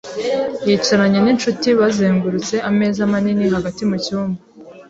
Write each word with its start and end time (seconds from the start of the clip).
yicaranye 0.67 1.19
n'inshuti 1.21 1.67
bazengurutse 1.79 2.55
ameza 2.69 3.01
manini 3.11 3.45
hagati 3.55 3.81
mucyumba. 3.89 4.39